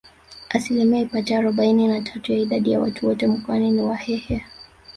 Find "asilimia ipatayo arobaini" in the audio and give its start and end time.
0.49-1.87